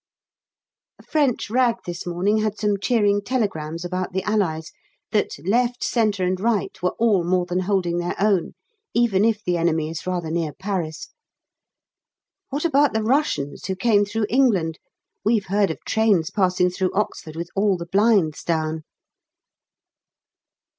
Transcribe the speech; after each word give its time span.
A 0.97 1.03
French 1.03 1.47
rag 1.51 1.75
this 1.85 2.07
morning 2.07 2.39
had 2.39 2.57
some 2.57 2.79
cheering 2.81 3.21
telegrams 3.21 3.85
about 3.85 4.13
the 4.13 4.23
Allies 4.23 4.71
that 5.11 5.37
left, 5.45 5.83
centre, 5.83 6.23
and 6.25 6.39
right 6.39 6.75
were 6.81 6.95
all 6.97 7.23
more 7.23 7.45
than 7.45 7.59
holding 7.59 7.99
their 7.99 8.15
own, 8.19 8.53
even 8.95 9.23
if 9.23 9.43
the 9.43 9.57
enemy 9.57 9.91
is 9.91 10.07
rather 10.07 10.31
near 10.31 10.53
Paris. 10.53 11.09
What 12.49 12.65
about 12.65 12.93
the 12.95 13.03
Russians 13.03 13.65
who 13.67 13.75
came 13.75 14.03
through 14.03 14.25
England? 14.27 14.79
We've 15.23 15.45
heard 15.45 15.69
of 15.69 15.77
trains 15.85 16.31
passing 16.31 16.71
through 16.71 16.93
Oxford 16.95 17.35
with 17.35 17.51
all 17.55 17.77
the 17.77 17.85
blinds 17.85 18.43
down. 18.43 18.81